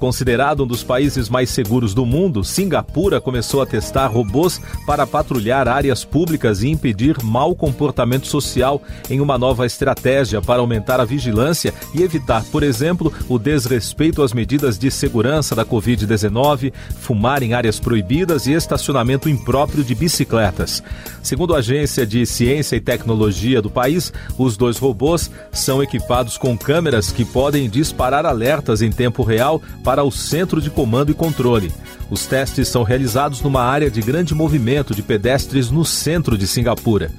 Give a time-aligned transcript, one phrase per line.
[0.00, 5.68] Considerado um dos países mais seguros do mundo, Singapura começou a testar robôs para patrulhar
[5.68, 11.74] áreas públicas e impedir mau comportamento social em uma nova estratégia para aumentar a vigilância
[11.94, 17.78] e evitar, por exemplo, o desrespeito às medidas de segurança da Covid-19, fumar em áreas
[17.78, 20.82] proibidas e estacionamento impróprio de bicicletas.
[21.22, 26.56] Segundo a Agência de Ciência e Tecnologia do país, os dois robôs são equipados com
[26.56, 31.72] câmeras que podem disparar alertas em tempo real para o centro de comando e controle.
[32.08, 37.10] Os testes são realizados numa área de grande movimento de pedestres no centro de Singapura.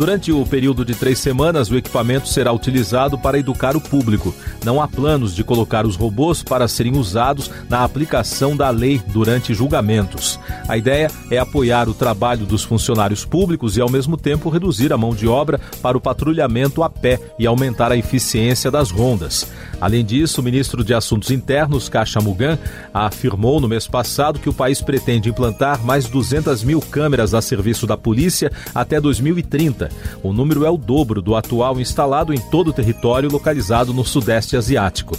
[0.00, 4.34] Durante o período de três semanas, o equipamento será utilizado para educar o público.
[4.64, 9.52] Não há planos de colocar os robôs para serem usados na aplicação da lei durante
[9.52, 10.40] julgamentos.
[10.66, 14.96] A ideia é apoiar o trabalho dos funcionários públicos e, ao mesmo tempo, reduzir a
[14.96, 19.46] mão de obra para o patrulhamento a pé e aumentar a eficiência das rondas.
[19.78, 22.58] Além disso, o ministro de Assuntos Internos, Kacha Mugan,
[22.92, 27.86] afirmou no mês passado que o país pretende implantar mais 200 mil câmeras a serviço
[27.86, 29.89] da polícia até 2030.
[30.22, 34.56] O número é o dobro do atual instalado em todo o território localizado no Sudeste
[34.56, 35.16] Asiático.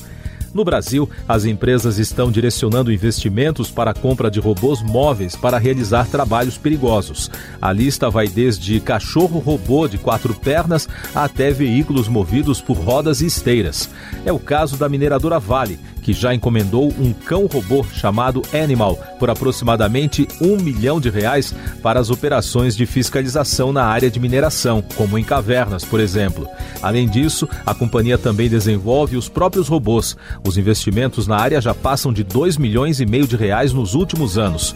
[0.53, 6.07] No Brasil, as empresas estão direcionando investimentos para a compra de robôs móveis para realizar
[6.07, 7.31] trabalhos perigosos.
[7.61, 13.89] A lista vai desde cachorro-robô de quatro pernas até veículos movidos por rodas e esteiras.
[14.25, 20.27] É o caso da mineradora Vale, que já encomendou um cão-robô chamado Animal por aproximadamente
[20.41, 25.23] um milhão de reais para as operações de fiscalização na área de mineração, como em
[25.23, 26.47] cavernas, por exemplo.
[26.81, 30.17] Além disso, a companhia também desenvolve os próprios robôs.
[30.45, 34.37] Os investimentos na área já passam de 2 milhões e meio de reais nos últimos
[34.37, 34.75] anos.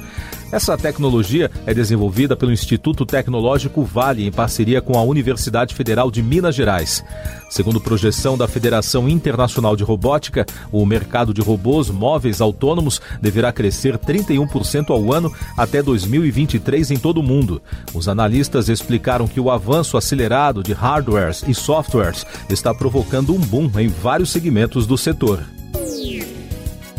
[0.51, 6.21] Essa tecnologia é desenvolvida pelo Instituto Tecnológico Vale em parceria com a Universidade Federal de
[6.21, 7.03] Minas Gerais.
[7.49, 13.97] Segundo projeção da Federação Internacional de Robótica, o mercado de robôs móveis autônomos deverá crescer
[13.97, 17.61] 31% ao ano até 2023 em todo o mundo.
[17.93, 23.70] Os analistas explicaram que o avanço acelerado de hardwares e softwares está provocando um boom
[23.80, 25.43] em vários segmentos do setor.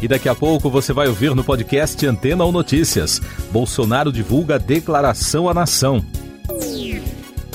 [0.00, 3.20] E daqui a pouco você vai ouvir no podcast Antena ou Notícias.
[3.50, 6.04] Bolsonaro divulga declaração à nação.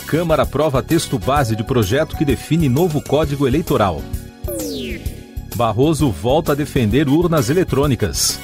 [0.07, 4.01] Câmara aprova texto base de projeto que define novo Código Eleitoral.
[5.55, 8.39] Barroso volta a defender urnas eletrônicas.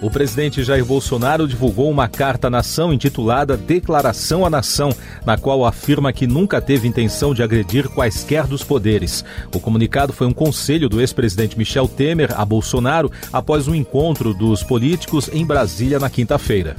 [0.00, 4.94] O presidente Jair Bolsonaro divulgou uma carta à nação intitulada Declaração à Nação,
[5.24, 9.24] na qual afirma que nunca teve intenção de agredir quaisquer dos poderes.
[9.54, 14.62] O comunicado foi um conselho do ex-presidente Michel Temer a Bolsonaro após um encontro dos
[14.62, 16.76] políticos em Brasília na quinta-feira.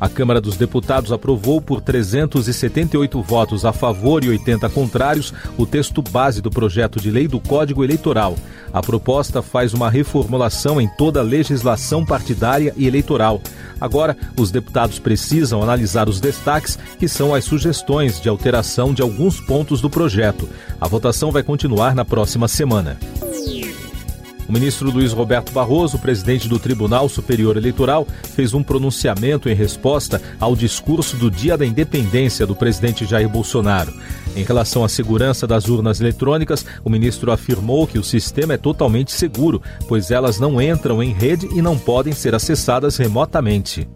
[0.00, 6.00] A Câmara dos Deputados aprovou por 378 votos a favor e 80 contrários o texto
[6.02, 8.36] base do projeto de lei do Código Eleitoral.
[8.72, 13.40] A proposta faz uma reformulação em toda a legislação partidária e eleitoral.
[13.80, 19.40] Agora, os deputados precisam analisar os destaques, que são as sugestões de alteração de alguns
[19.40, 20.48] pontos do projeto.
[20.80, 22.98] A votação vai continuar na próxima semana.
[24.48, 30.22] O ministro Luiz Roberto Barroso, presidente do Tribunal Superior Eleitoral, fez um pronunciamento em resposta
[30.40, 33.92] ao discurso do Dia da Independência do presidente Jair Bolsonaro.
[34.34, 39.12] Em relação à segurança das urnas eletrônicas, o ministro afirmou que o sistema é totalmente
[39.12, 43.86] seguro, pois elas não entram em rede e não podem ser acessadas remotamente.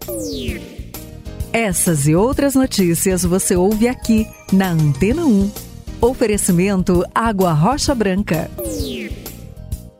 [1.51, 5.51] Essas e outras notícias você ouve aqui na Antena 1.
[6.01, 8.51] Oferecimento Água Rocha Branca.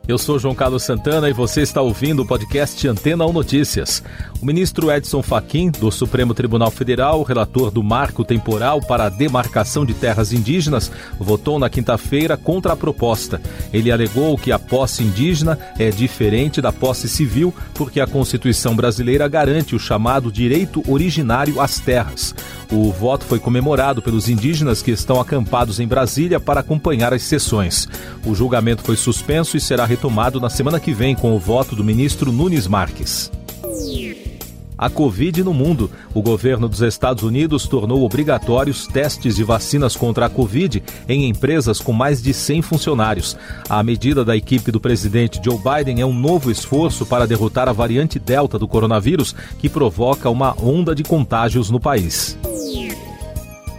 [0.06, 4.02] Eu sou João Carlos Santana e você está ouvindo o podcast Antena 1 Notícias.
[4.38, 9.82] O ministro Edson Fachin, do Supremo Tribunal Federal, relator do marco temporal para a demarcação
[9.82, 13.40] de terras indígenas, votou na quinta-feira contra a proposta.
[13.72, 19.26] Ele alegou que a posse indígena é diferente da posse civil porque a Constituição brasileira
[19.26, 22.34] garante o chamado direito originário às terras.
[22.70, 27.88] O voto foi comemorado pelos indígenas que estão acampados em Brasília para acompanhar as sessões.
[28.26, 31.84] O julgamento foi suspenso e será retomado na semana que vem com o voto do
[31.84, 33.30] ministro Nunes Marques.
[34.76, 35.88] A Covid no mundo.
[36.12, 41.78] O governo dos Estados Unidos tornou obrigatórios testes de vacinas contra a Covid em empresas
[41.78, 43.36] com mais de 100 funcionários.
[43.68, 47.72] A medida da equipe do presidente Joe Biden é um novo esforço para derrotar a
[47.72, 52.36] variante Delta do coronavírus, que provoca uma onda de contágios no país.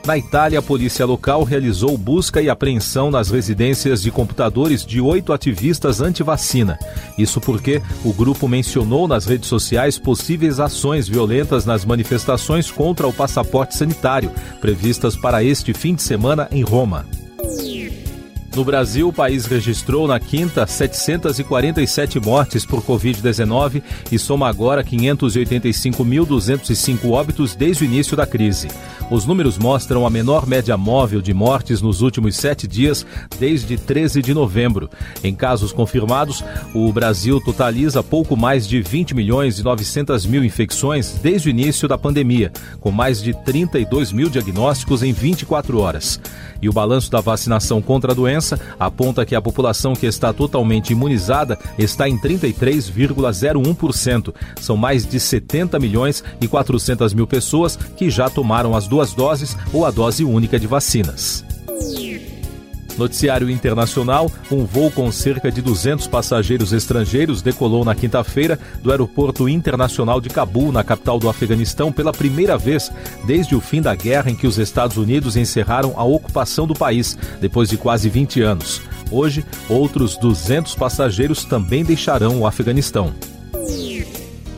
[0.06, 5.34] Na Itália, a polícia local realizou busca e apreensão nas residências de computadores de oito
[5.34, 6.78] ativistas anti-vacina.
[7.18, 13.14] Isso porque o grupo mencionou nas redes sociais possíveis ações violentas nas manifestações contra o
[13.14, 14.32] passaporte sanitário,
[14.62, 17.04] previstas para este fim de semana em Roma.
[18.56, 27.12] No Brasil, o país registrou na quinta 747 mortes por Covid-19 e soma agora 585.205
[27.12, 28.70] óbitos desde o início da crise.
[29.12, 33.06] Os números mostram a menor média móvel de mortes nos últimos sete dias,
[33.38, 34.90] desde 13 de novembro.
[35.22, 36.42] Em casos confirmados,
[36.74, 41.90] o Brasil totaliza pouco mais de 20 milhões e 900 mil infecções desde o início
[41.90, 46.22] da pandemia, com mais de 32 mil diagnósticos em 24 horas.
[46.62, 48.45] E o balanço da vacinação contra a doença
[48.80, 54.34] aponta que a população que está totalmente imunizada está em 33,01%.
[54.60, 59.58] São mais de 70 milhões e 400 mil pessoas que já tomaram as duas doses
[59.74, 61.44] ou a dose única de vacinas.
[62.98, 69.48] Noticiário internacional: um voo com cerca de 200 passageiros estrangeiros decolou na quinta-feira do Aeroporto
[69.50, 72.92] Internacional de Cabul, na capital do Afeganistão, pela primeira vez
[73.26, 77.18] desde o fim da guerra em que os Estados Unidos encerraram a ocupação do país,
[77.40, 78.82] depois de quase 20 anos.
[79.12, 83.14] Hoje, outros 200 passageiros também deixarão o Afeganistão.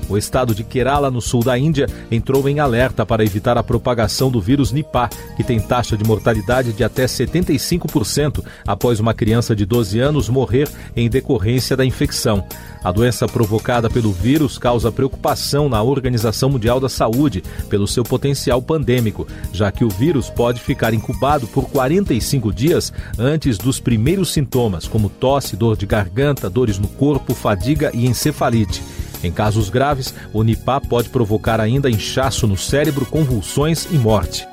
[0.09, 4.31] O estado de Kerala, no sul da Índia, entrou em alerta para evitar a propagação
[4.31, 9.65] do vírus Nipah, que tem taxa de mortalidade de até 75% após uma criança de
[9.65, 12.43] 12 anos morrer em decorrência da infecção.
[12.83, 18.61] A doença provocada pelo vírus causa preocupação na Organização Mundial da Saúde pelo seu potencial
[18.61, 24.87] pandêmico, já que o vírus pode ficar incubado por 45 dias antes dos primeiros sintomas,
[24.87, 28.81] como tosse, dor de garganta, dores no corpo, fadiga e encefalite.
[29.23, 34.47] Em casos graves, o Nipah pode provocar ainda inchaço no cérebro, convulsões e morte.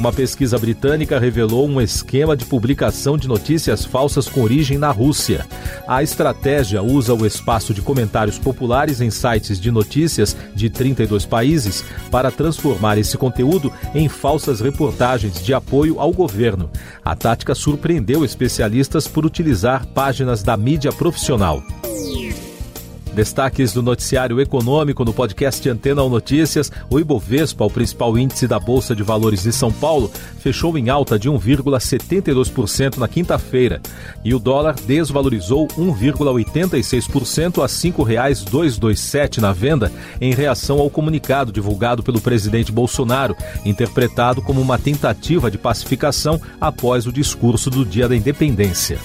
[0.00, 5.46] Uma pesquisa britânica revelou um esquema de publicação de notícias falsas com origem na Rússia.
[5.86, 11.84] A estratégia usa o espaço de comentários populares em sites de notícias de 32 países
[12.10, 16.70] para transformar esse conteúdo em falsas reportagens de apoio ao governo.
[17.04, 21.62] A tática surpreendeu especialistas por utilizar páginas da mídia profissional.
[23.14, 26.70] Destaques do noticiário econômico no podcast Antena ou Notícias.
[26.88, 31.18] O Ibovespa, o principal índice da Bolsa de Valores de São Paulo, fechou em alta
[31.18, 33.80] de 1,72% na quinta-feira.
[34.24, 42.02] E o dólar desvalorizou 1,86% a R$ 5,227 na venda, em reação ao comunicado divulgado
[42.02, 48.16] pelo presidente Bolsonaro, interpretado como uma tentativa de pacificação após o discurso do Dia da
[48.16, 48.98] Independência.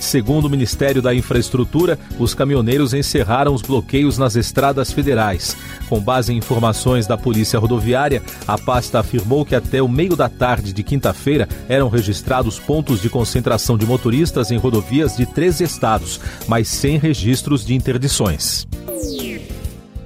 [0.00, 5.56] Segundo o Ministério da Infraestrutura, os caminhoneiros encerraram os bloqueios nas estradas federais.
[5.88, 10.28] Com base em informações da Polícia Rodoviária, a pasta afirmou que até o meio da
[10.28, 16.20] tarde de quinta-feira eram registrados pontos de concentração de motoristas em rodovias de três estados,
[16.48, 18.66] mas sem registros de interdições.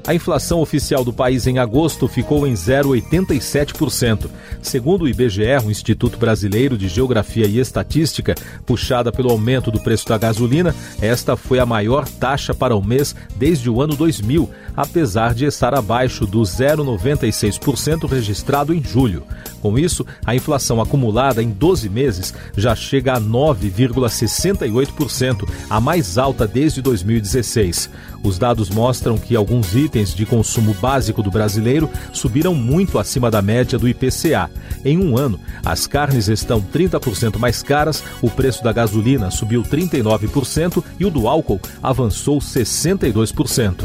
[0.07, 4.31] A inflação oficial do país em agosto ficou em 0,87%.
[4.63, 10.09] Segundo o IBGE, o Instituto Brasileiro de Geografia e Estatística, puxada pelo aumento do preço
[10.09, 15.35] da gasolina, esta foi a maior taxa para o mês desde o ano 2000, apesar
[15.35, 19.23] de estar abaixo do 0,96% registrado em julho.
[19.61, 26.47] Com isso, a inflação acumulada em 12 meses já chega a 9,68%, a mais alta
[26.47, 27.91] desde 2016.
[28.23, 33.41] Os dados mostram que alguns itens de consumo básico do brasileiro subiram muito acima da
[33.41, 34.51] média do IPCA.
[34.85, 40.83] Em um ano, as carnes estão 30% mais caras, o preço da gasolina subiu 39%
[40.99, 43.85] e o do álcool avançou 62%.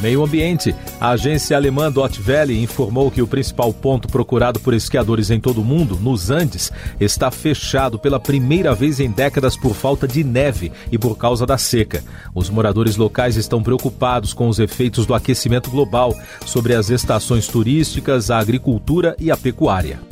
[0.00, 0.74] Meio Ambiente.
[1.00, 5.60] A agência alemã Dot Valley informou que o principal ponto procurado por esquiadores em todo
[5.60, 10.72] o mundo, nos Andes, está fechado pela primeira vez em décadas por falta de neve
[10.90, 12.02] e por causa da seca.
[12.34, 16.14] Os moradores locais estão preocupados com os efeitos do aquecimento global
[16.44, 20.09] sobre as estações turísticas, a agricultura e a pecuária.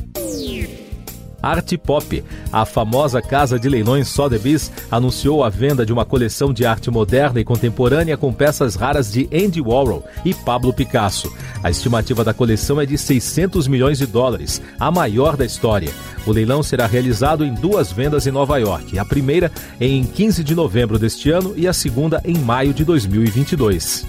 [1.41, 2.23] Arte Pop.
[2.51, 7.39] A famosa casa de leilões Sotheby's anunciou a venda de uma coleção de arte moderna
[7.39, 11.31] e contemporânea com peças raras de Andy Warhol e Pablo Picasso.
[11.63, 15.91] A estimativa da coleção é de 600 milhões de dólares, a maior da história.
[16.25, 20.53] O leilão será realizado em duas vendas em Nova York, a primeira em 15 de
[20.53, 24.05] novembro deste ano e a segunda em maio de 2022.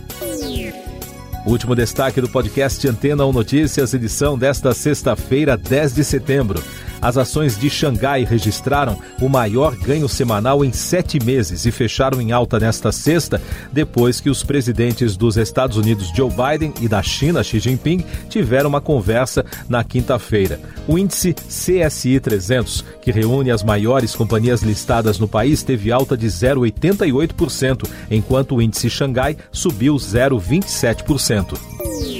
[1.47, 6.63] Último destaque do podcast Antena ou Notícias, edição desta sexta-feira, 10 de setembro.
[7.01, 12.33] As ações de Xangai registraram o maior ganho semanal em sete meses e fecharam em
[12.33, 13.41] alta nesta sexta,
[13.73, 18.69] depois que os presidentes dos Estados Unidos Joe Biden e da China Xi Jinping tiveram
[18.69, 20.61] uma conversa na quinta-feira.
[20.87, 26.27] O índice CSI 300, que reúne as maiores companhias listadas no país, teve alta de
[26.27, 32.20] 0,88%, enquanto o índice Xangai subiu 0,27%.